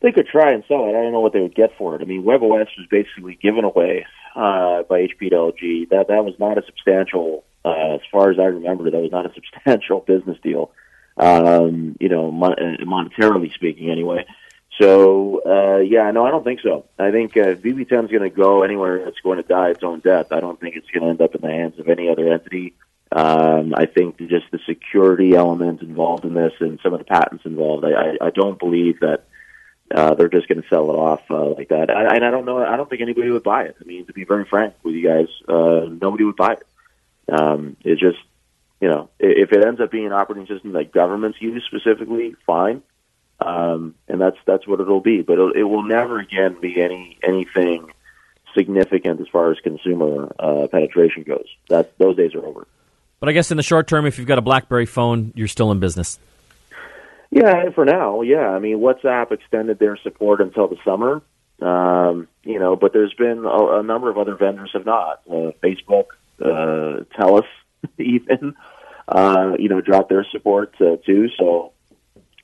[0.00, 0.90] they could try and sell it.
[0.90, 2.00] I don't know what they would get for it.
[2.00, 5.90] I mean, WebOS was basically given away uh, by HP to LG.
[5.90, 9.26] That that was not a substantial, uh, as far as I remember, that was not
[9.26, 10.70] a substantial business deal.
[11.20, 14.24] Um, you know, mon- uh, monetarily speaking, anyway.
[14.80, 16.86] So uh, yeah, no, I don't think so.
[16.98, 18.96] I think uh, BB10 is going to go anywhere.
[18.96, 20.32] It's going to die its own death.
[20.32, 22.74] I don't think it's going to end up in the hands of any other entity.
[23.12, 27.44] Um, I think just the security element involved in this and some of the patents
[27.44, 27.84] involved.
[27.84, 29.24] I, I, I don't believe that
[29.92, 31.90] uh, they're just going to sell it off uh, like that.
[31.90, 32.64] I, and I don't know.
[32.64, 33.76] I don't think anybody would buy it.
[33.80, 36.62] I mean, to be very frank with you guys, uh, nobody would buy it.
[37.28, 38.18] Um, it's just,
[38.80, 42.82] you know, if it ends up being an operating system that governments use specifically, fine.
[43.40, 45.22] Um, and that's that's what it'll be.
[45.22, 47.90] But it'll, it will never again be any anything
[48.54, 51.46] significant as far as consumer uh, penetration goes.
[51.68, 52.66] That those days are over.
[53.18, 55.70] But I guess in the short term, if you've got a BlackBerry phone, you're still
[55.70, 56.18] in business.
[57.30, 58.48] Yeah, for now, yeah.
[58.48, 61.22] I mean, WhatsApp extended their support until the summer,
[61.62, 65.20] um, you know, but there's been a, a number of other vendors have not.
[65.28, 66.06] Uh, Facebook,
[66.42, 67.46] uh, TELUS,
[67.98, 68.54] even,
[69.10, 71.28] uh, you know, dropped their support uh, too.
[71.38, 71.72] So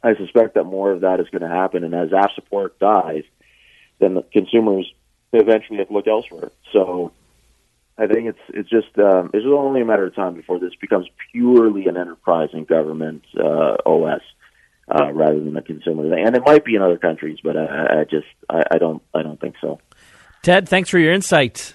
[0.03, 1.85] I suspect that more of that is going to happen.
[1.85, 3.25] And as app support dies,
[3.99, 4.93] then the consumers
[5.33, 6.51] eventually have to look elsewhere.
[6.73, 7.13] So
[7.99, 11.07] I think it's it's just um, it's only a matter of time before this becomes
[11.33, 14.21] purely an enterprise and government uh, OS
[14.89, 16.27] uh, rather than a consumer thing.
[16.27, 19.23] And it might be in other countries, but I, I just I, I don't I
[19.23, 19.81] don't think so.
[20.43, 21.75] Ted, thanks for your insight.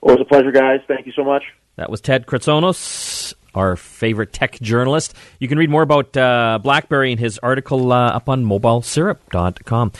[0.00, 0.80] Well, it was a pleasure, guys.
[0.88, 1.44] Thank you so much.
[1.76, 5.14] That was Ted Kritsonis, our favorite tech journalist.
[5.38, 9.92] You can read more about uh, BlackBerry in his article uh, up on mobilesyrup.com.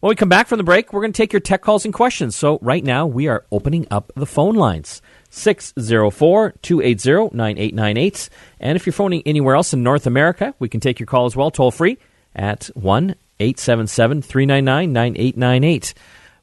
[0.00, 1.94] When we come back from the break, we're going to take your tech calls and
[1.94, 2.34] questions.
[2.34, 5.00] So right now, we are opening up the phone lines.
[5.30, 8.28] 604 280 9898.
[8.60, 11.34] And if you're phoning anywhere else in North America, we can take your call as
[11.34, 11.98] well, toll free
[12.34, 15.94] at 1 877 399 9898.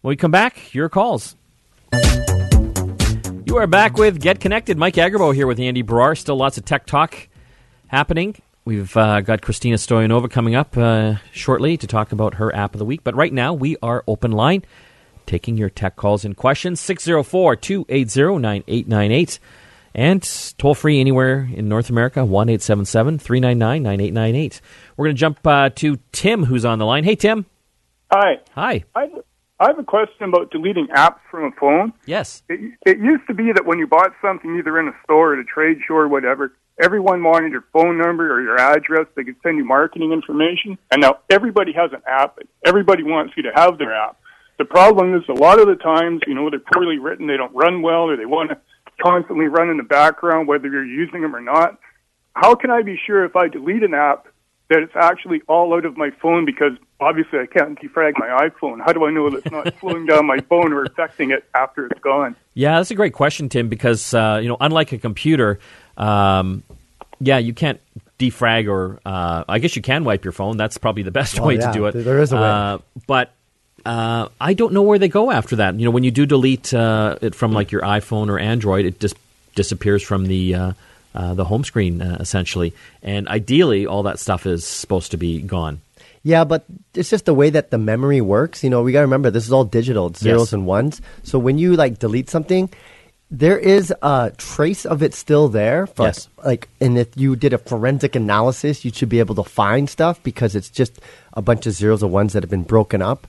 [0.01, 1.35] When we come back, your calls.
[3.49, 4.77] You are back with Get Connected.
[4.77, 6.15] Mike Agerbo here with Andy Baryer.
[6.15, 7.27] Still lots of tech talk
[7.87, 8.35] happening.
[8.63, 12.79] We've uh, got Christina Stoyanova coming up uh, shortly to talk about her app of
[12.79, 13.03] the week.
[13.03, 14.65] But right now, we are open line
[15.25, 19.39] taking your tech calls and questions 604 280 9898
[19.95, 24.61] and toll free anywhere in North America 1 877 399 9898.
[24.95, 27.03] We're going to jump uh, to Tim, who's on the line.
[27.03, 27.47] Hey, Tim.
[28.11, 28.41] Hi.
[28.51, 28.83] Hi.
[28.93, 29.09] I,
[29.59, 31.91] I have a question about deleting apps from a phone.
[32.05, 32.43] Yes.
[32.47, 35.33] It, it used to be that when you bought something, either in a store or
[35.33, 39.07] at a trade show or whatever, everyone wanted your phone number or your address.
[39.15, 40.77] They could send you marketing information.
[40.91, 42.39] And now everybody has an app.
[42.65, 44.17] Everybody wants you to have their app.
[44.59, 47.27] The problem is a lot of the times, you know, they're poorly written.
[47.27, 48.57] They don't run well or they want to
[49.01, 51.77] constantly run in the background, whether you're using them or not.
[52.33, 54.27] How can I be sure if I delete an app
[54.69, 58.79] that it's actually all out of my phone because obviously I can't defrag my iPhone.
[58.85, 61.87] How do I know that it's not flowing down my phone or affecting it after
[61.87, 62.35] it's gone?
[62.53, 63.67] Yeah, that's a great question, Tim.
[63.67, 65.59] Because uh, you know, unlike a computer,
[65.97, 66.63] um,
[67.19, 67.79] yeah, you can't
[68.19, 70.57] defrag or uh, I guess you can wipe your phone.
[70.57, 71.91] That's probably the best Well, way yeah, to do it.
[71.93, 72.41] there is a way.
[72.43, 72.77] Uh,
[73.07, 73.31] but
[73.85, 75.79] uh, I don't know where they go after that.
[75.79, 78.99] You know, when you do delete uh, it from like your iPhone or Android, it
[78.99, 79.15] just
[79.55, 80.55] disappears from the
[81.15, 82.73] uh, the home screen uh, essentially.
[83.01, 85.81] And ideally, all that stuff is supposed to be gone.
[86.23, 88.63] Yeah, but it's just the way that the memory works.
[88.63, 90.53] You know, we got to remember this is all digital, it's zeros Yes.
[90.53, 91.01] and ones.
[91.23, 92.69] So when you like delete something,
[93.31, 95.87] there is a trace of it still there.
[95.87, 96.27] For, Yes.
[96.43, 100.21] Like, and if you did a forensic analysis, you should be able to find stuff
[100.23, 100.99] because it's just
[101.33, 103.25] a bunch of zeros and ones that have been broken up.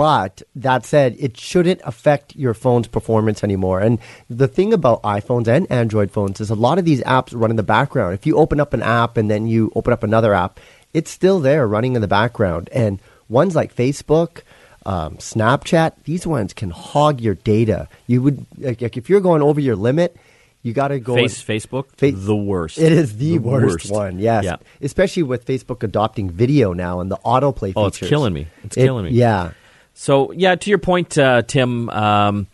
[0.00, 3.80] But that said, it shouldn't affect your phone's performance anymore.
[3.80, 3.98] And
[4.30, 7.56] the thing about iPhones and Android phones is a lot of these apps run in
[7.56, 8.14] the background.
[8.14, 10.58] If you open up an app and then you open up another app,
[10.94, 12.70] it's still there running in the background.
[12.72, 14.40] And ones like Facebook,
[14.86, 17.86] um, Snapchat, these ones can hog your data.
[18.06, 20.16] You would like, like if you're going over your limit,
[20.62, 22.78] you got to go Face and- Facebook, Fa- the worst.
[22.78, 24.18] It is the, worst, one.
[24.18, 24.56] Yes, Yeah.
[24.80, 28.46] especially with Facebook adopting video now and the autoplay Oh, it's killing me.
[28.64, 29.10] It's It- killing me.
[29.10, 29.50] Yeah.
[30.00, 32.46] So yeah, to your point, uh, Tim, um,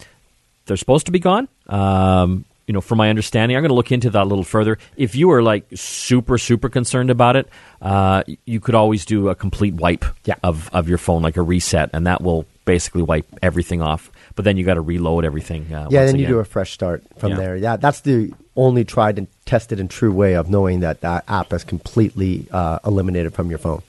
[0.67, 1.47] they're supposed to be gone.
[1.69, 4.79] Um, you know, from my understanding, I'm going to look into that a little further.
[4.97, 7.49] If you are like super super concerned about it,
[7.81, 10.35] uh, you could always do a complete wipe Yeah.
[10.43, 14.11] of of your phone, like a reset, and that will basically wipe everything off.
[14.35, 15.73] But then you got to reload everything.
[15.73, 16.33] Uh, Yeah, then you again.
[16.33, 17.37] do a fresh start from Yeah.
[17.39, 17.57] there.
[17.57, 21.53] Yeah, that's the only tried and tested and true way of knowing that that app
[21.53, 23.83] is completely uh, eliminated from your phone.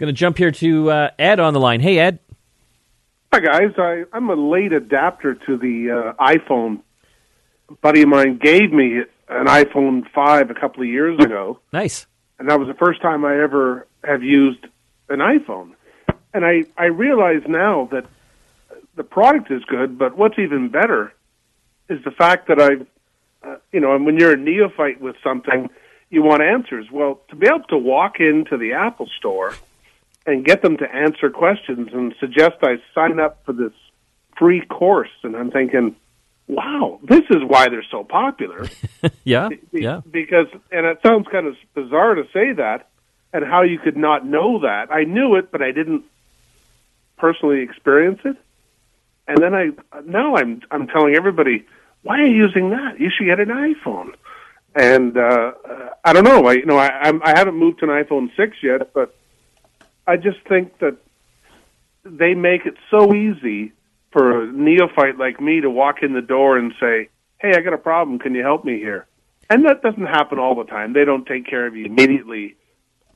[0.00, 1.80] Going to jump here to uh, Ed on the line.
[1.80, 2.20] Hey, Ed.
[3.34, 6.80] Hi guys, I, I'm a late adapter to the uh, iPhone.
[7.68, 12.06] A buddy of mine gave me an iPhone 5 a couple of years ago, Nice.
[12.38, 14.66] and that was the first time I ever have used
[15.10, 15.72] an iPhone.
[16.32, 18.06] And I, I realize now that
[18.96, 21.12] the product is good, but what's even better
[21.90, 25.68] is the fact that I, uh, you know, and when you're a neophyte with something,
[26.08, 26.86] you want answers.
[26.90, 29.54] Well, to be able to walk into the Apple store
[30.26, 33.72] and get them to answer questions and suggest I sign up for this
[34.38, 35.96] free course, and I'm thinking,
[36.46, 38.66] wow, this is why they're so popular.
[39.24, 39.48] Yeah.
[39.48, 40.00] Be- Yeah.
[40.10, 42.88] Because, and it sounds kind of bizarre to say that,
[43.32, 44.90] and how you could not know that.
[44.90, 46.04] I knew it, but I didn't
[47.16, 48.36] personally experience it.
[49.28, 49.70] And then I
[50.04, 51.64] now I'm I'm telling everybody,
[52.02, 52.98] why are you using that?
[52.98, 54.14] You should get an iPhone.
[54.74, 56.46] And uh, uh, I don't know.
[56.46, 59.14] I you know I I'm, I haven't moved to an iPhone six yet, but
[60.10, 60.96] I just think that
[62.04, 63.72] they make it so easy
[64.10, 67.74] for a neophyte like me to walk in the door and say, "Hey, I got
[67.74, 68.18] a problem.
[68.18, 69.06] Can you help me here?"
[69.48, 70.94] And that doesn't happen all the time.
[70.94, 72.56] They don't take care of you immediately,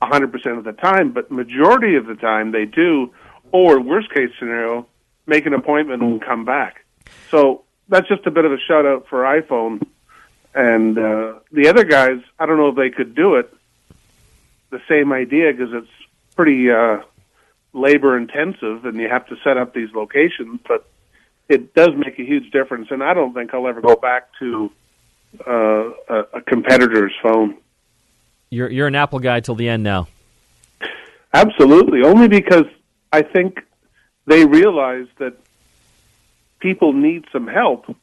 [0.01, 3.11] a hundred percent of the time, but majority of the time they do.
[3.51, 4.87] Or worst case scenario,
[5.27, 6.85] make an appointment and come back.
[7.29, 9.85] So that's just a bit of a shout out for iPhone.
[10.53, 13.53] And uh, the other guys, I don't know if they could do it.
[14.69, 16.04] The same idea because it's
[16.35, 17.01] pretty uh,
[17.73, 20.59] labor intensive, and you have to set up these locations.
[20.67, 20.87] But
[21.49, 24.71] it does make a huge difference, and I don't think I'll ever go back to
[25.45, 27.57] uh, a, a competitor's phone.
[28.49, 30.07] You're you're an Apple guy till the end now.
[31.33, 32.65] Absolutely, only because
[33.11, 33.59] I think
[34.25, 35.33] they realize that
[36.59, 37.93] people need some help.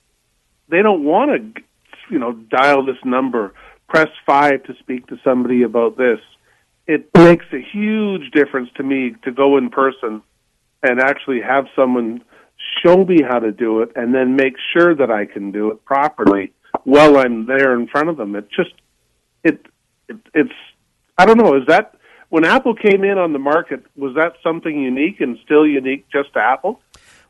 [0.69, 1.63] They don't want to,
[2.11, 3.55] you know, dial this number,
[3.89, 6.21] press five to speak to somebody about this.
[6.87, 10.23] It makes a huge difference to me to go in person
[10.83, 12.23] and actually have someone
[12.85, 15.85] show me how to do it, and then make sure that I can do it
[15.85, 16.53] properly
[16.85, 18.37] while I'm there in front of them.
[18.37, 18.73] It just,
[19.43, 19.67] it,
[20.09, 20.53] it it's,
[21.19, 21.57] I don't know.
[21.57, 21.95] Is that
[22.29, 23.85] when Apple came in on the market?
[23.97, 26.81] Was that something unique and still unique just to Apple?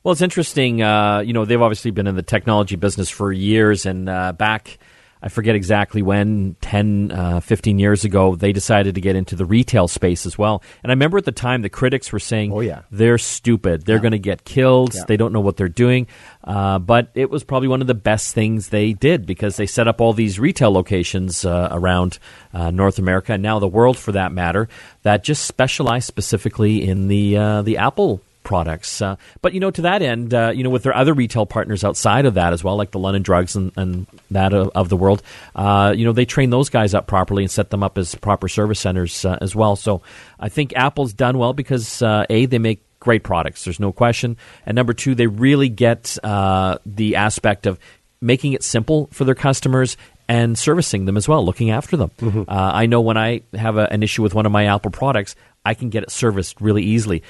[0.03, 0.83] Well, it's interesting.
[0.83, 4.79] Uh, you know, they've obviously been in the technology business for years, and uh, back,
[5.23, 9.45] I forget exactly when, 10, uh, 15 years ago, they decided to get into the
[9.45, 10.63] retail space as well.
[10.83, 12.83] And I remember at the time the critics were saying, Oh, yeah.
[12.91, 13.87] they're stupid.
[13.87, 14.95] They're going to get killed.
[14.95, 15.05] Yeah.
[15.07, 16.09] They don't know what they're doing.
[16.43, 19.87] Uh, but it was probably one of the best things they did because they set
[19.87, 22.19] up all these retail locations uh, around
[22.53, 24.69] uh, North America and now the world for that matter
[25.03, 29.01] that just specialize specifically in the, uh, the Apple products.
[29.03, 31.85] Uh, but you know, to that end, uh, you know, with their other retail partners
[31.85, 34.97] outside of that as well, like the London Drugs and, and that of, of the
[34.97, 35.23] world,
[35.55, 38.49] uh, you know, they train those guys up properly and set them up as proper
[38.49, 39.77] service centers uh, as well.
[39.77, 40.03] So
[40.39, 43.65] I think Apple's done well because uh, a they make great products.
[43.65, 44.37] There's no question.
[44.65, 47.79] And number two, they really get uh, the aspect of
[48.21, 49.97] making it simple for their customers
[50.29, 52.11] and servicing them as well, looking after them.
[52.49, 55.35] Uh, I know when I have a, an issue with one of my Apple products,
[55.65, 57.23] I can get it serviced really easily.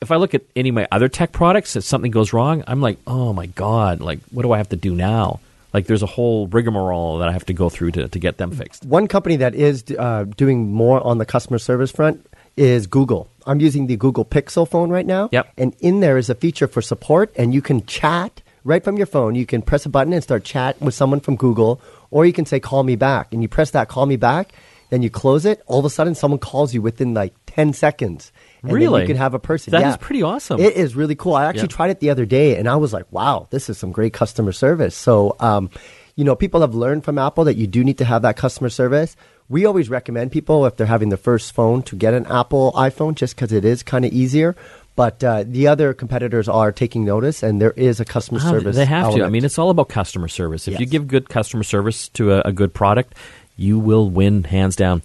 [0.00, 2.80] If I look at any of my other tech products, if something goes wrong, I'm
[2.80, 5.40] like, oh my God, like, what do I have to do now?
[5.74, 8.52] Like, there's a whole rigmarole that I have to go through to, to get them
[8.52, 8.84] fixed.
[8.84, 12.24] One company that is uh, doing more on the customer service front
[12.56, 13.28] is Google.
[13.46, 15.28] I'm using the Google Pixel phone right now.
[15.32, 15.52] Yep.
[15.58, 19.06] And in there is a feature for support, and you can chat right from your
[19.06, 19.34] phone.
[19.34, 22.46] You can press a button and start chat with someone from Google, or you can
[22.46, 23.32] say, call me back.
[23.32, 24.52] And you press that call me back,
[24.90, 25.62] then you close it.
[25.66, 28.32] All of a sudden, someone calls you within like 10 seconds.
[28.72, 29.02] Really?
[29.02, 29.70] you can have a person.
[29.72, 29.90] That yeah.
[29.90, 30.60] is pretty awesome.
[30.60, 31.34] It is really cool.
[31.34, 31.76] I actually Yeah.
[31.76, 34.52] tried it the other day, and I was like, "Wow, this is some great customer
[34.52, 35.70] service." So, um,
[36.16, 38.70] you know, people have learned from Apple that you do need to have that customer
[38.70, 39.16] service.
[39.48, 43.14] We always recommend people if they're having their first phone to get an Apple iPhone,
[43.14, 44.56] just because it is kind of easier.
[44.96, 48.76] But uh, the other competitors are taking notice, and there is a customer Ah, service.
[48.76, 49.24] They have to.
[49.24, 50.68] I mean, it's all about customer service.
[50.68, 53.14] If you give good customer service to a, a good product,
[53.56, 55.02] you will win hands down.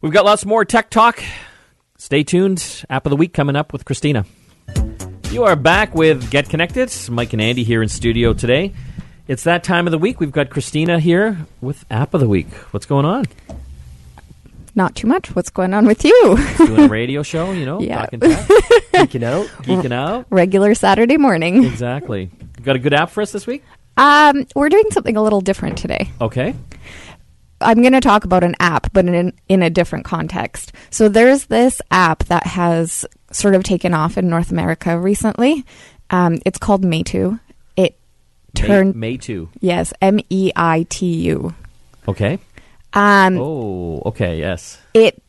[0.00, 1.22] We've got lots more tech talk.
[2.04, 2.84] Stay tuned.
[2.90, 4.26] App of the week coming up with Christina.
[5.30, 6.92] You are back with Get Connected.
[7.08, 8.74] Mike and Andy here in studio today.
[9.26, 10.20] It's that time of the week.
[10.20, 12.46] We've got Christina here with App of the Week.
[12.72, 13.24] What's going on?
[14.74, 15.34] Not too much.
[15.34, 16.36] What's going on with you?
[16.58, 18.00] Doing a radio show, you know, Yeah.
[18.02, 18.38] talking tech,
[18.92, 19.46] Geeking out.
[19.62, 20.26] geeking out.
[20.28, 21.64] Regular Saturday morning.
[21.64, 22.30] Exactly.
[22.58, 23.64] You got a good app for us this week?
[23.96, 26.10] Um, we're doing something a little different today.
[26.20, 26.54] Okay.
[27.64, 30.72] I'm going to talk about an app, but in in a different context.
[30.90, 35.64] So there's this app that has sort of taken off in North America recently.
[36.10, 37.40] Um, it's called Meitu.
[37.76, 37.98] It
[38.54, 39.48] turned May, 2.
[39.60, 41.54] yes, M E I T U.
[42.06, 42.38] Okay.
[42.92, 44.78] Um, Oh, okay, yes.
[44.94, 45.20] it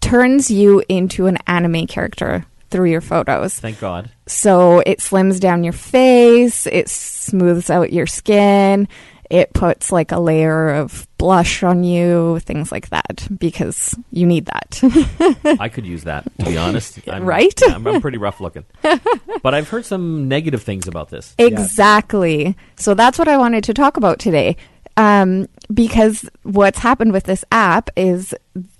[0.00, 3.58] turns you into an anime character through your photos.
[3.58, 4.10] Thank God.
[4.26, 8.88] So it slims down your face, it smooths out your skin,
[9.30, 14.46] it puts like a layer of blush on you, things like that, because you need
[14.46, 15.56] that.
[15.60, 16.98] I could use that, to be honest.
[17.08, 17.52] I'm, Right?
[17.66, 18.64] yeah, I'm, I'm pretty rough looking.
[19.42, 21.34] but I've heard some negative things about this.
[21.38, 22.56] exactly.
[22.76, 24.56] So that's what I wanted to talk about today.
[24.96, 28.34] Um, because what's happened with this app is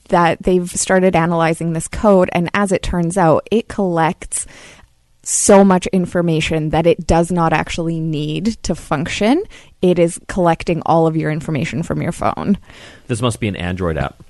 [0.09, 4.47] that they've started analyzing this code, and as it turns out, it collects
[5.29, 9.43] so much information that it does not actually need to function.
[9.83, 12.59] It is collecting all of your information from your phone.
[13.09, 14.23] This must be an Android app.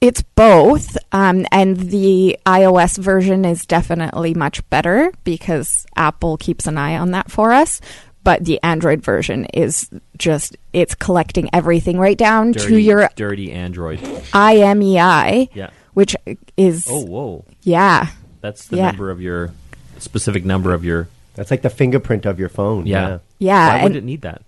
[0.00, 6.78] It's both, um, and the iOS version is definitely much better because Apple keeps an
[6.78, 7.80] eye on that for us.
[8.24, 13.52] But the Android version is just, it's collecting everything right down Dirty, to your dirty
[13.52, 13.98] Android.
[14.32, 15.70] IMEI, Yeah.
[15.94, 16.14] which
[16.56, 17.44] is, Oh, whoa.
[17.62, 18.08] yeah,
[18.40, 18.86] That's the Yeah.
[18.92, 19.52] number of your
[19.98, 21.08] specific number of your.
[21.34, 22.86] That's like the fingerprint of your phone.
[22.86, 23.18] Yeah.
[23.38, 23.76] yeah.
[23.76, 24.42] Why would it need that?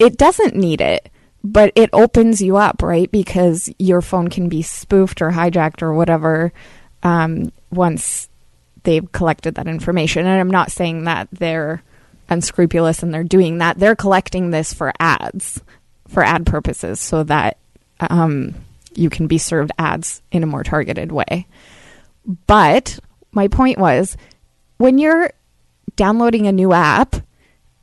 [0.00, 1.10] it doesn't need it,
[1.44, 3.10] but it opens you up, right?
[3.12, 6.52] Because your phone can be spoofed or hijacked or whatever
[7.02, 8.28] um, once
[8.82, 10.26] they've collected that information.
[10.26, 11.82] And I'm not saying that they're
[12.30, 13.78] unscrupulous and they're doing that.
[13.78, 15.60] They're collecting this for ads,
[16.08, 17.58] for ad purposes, so that
[18.00, 18.54] um,
[18.94, 21.46] you can be served ads in a more targeted way.
[22.46, 22.98] But
[23.32, 24.16] my point was
[24.80, 25.30] when you're
[25.96, 27.16] downloading a new app,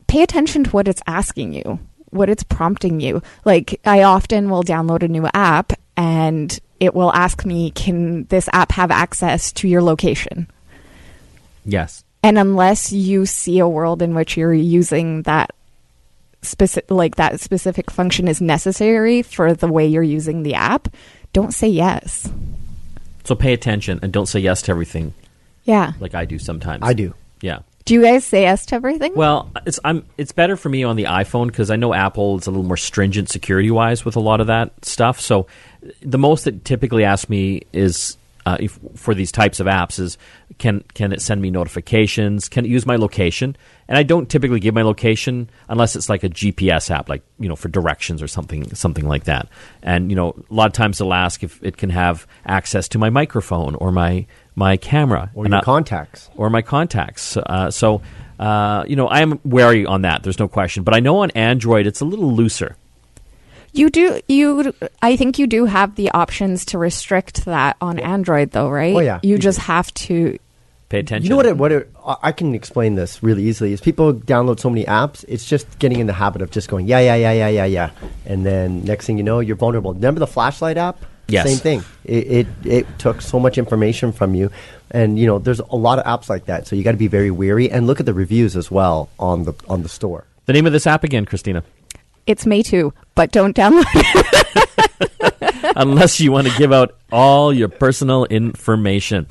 [0.07, 1.79] pay attention to what it's asking you,
[2.10, 3.21] what it's prompting you.
[3.45, 8.49] Like, I often will download a new app and it will ask me, can this
[8.51, 10.49] app have access to your location?
[11.65, 12.03] Yes.
[12.23, 15.51] And unless you see a world in which you're using that
[16.41, 20.88] specific, like that specific function is necessary for the way you're using the app,
[21.31, 22.27] don't say yes.
[23.23, 25.13] So pay attention and don't say yes to everything
[25.67, 25.91] Yeah.
[25.99, 26.80] like I do sometimes.
[26.82, 27.13] I do.
[27.41, 27.60] Yeah.
[27.86, 29.13] Do you guys say yes to everything?
[29.15, 32.47] Well, it's I'm it's better for me on the iPhone because I know Apple is
[32.47, 35.21] a little more stringent security wise with a lot of that stuff.
[35.21, 35.47] So
[36.01, 40.17] the most that typically asks me is uh, if, for these types of apps is
[40.57, 42.47] can can it send me notifications?
[42.49, 43.55] Can it use my location?
[43.89, 47.49] And I don't typically give my location unless it's like a GPS app, like you
[47.49, 49.48] know for directions or something something like that.
[49.83, 52.98] And you know a lot of times they'll ask if it can have access to
[52.98, 54.25] my microphone or my
[54.56, 56.29] my camera Or And your I- contacts.
[56.35, 57.37] or my contacts.
[57.37, 58.02] Uh, so,
[58.39, 60.23] uh, you know, I am wary on that.
[60.23, 60.81] There's no question.
[60.83, 62.75] But I know on Android it's a little looser.
[63.78, 68.52] You do you I think you do have the options to restrict that on Android
[68.52, 68.96] though, right?
[68.96, 70.38] Oh, yeah, You you just have to
[70.90, 71.25] pay attention.
[71.25, 71.46] You know what?
[71.46, 71.92] It, what it,
[72.23, 73.73] I can explain this really easily.
[73.73, 76.88] Is people download so many apps, it's just getting in the habit of just going
[76.88, 77.90] yeah, yeah, yeah, yeah, yeah, yeah,
[78.25, 79.94] and then next thing you know, you're vulnerable.
[79.94, 80.98] Remember the flashlight app?
[81.28, 81.46] Yes.
[81.46, 81.84] Same thing.
[82.06, 84.50] It, it it took so much information from you,
[84.92, 86.67] and you know there's a lot of apps like that.
[86.67, 89.44] So you got to be very wary and look at the reviews as well on
[89.44, 90.23] the on the store.
[90.46, 91.63] the name of this app again, Christina?
[92.25, 95.73] It's Meitu, but don't download it.
[95.75, 99.27] Unless you want to give out all your personal information.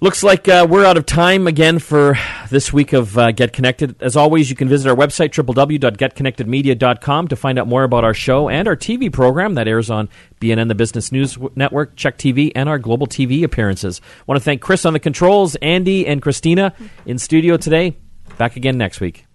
[0.00, 2.18] Looks like uh, we're out of time again for
[2.50, 4.00] this week of uh, Get Connected.
[4.02, 8.48] As always, you can visit our website, www.getconnectedmedia.com, to find out more about our show
[8.48, 10.08] and our TV program that airs on
[10.40, 14.00] BNN, the Business News Network, CHEK TV, and our global TV appearances.
[14.26, 16.74] want to thank Chris on the controls, Andy and Christina
[17.06, 17.96] in studio today.
[18.36, 19.26] Back again next week.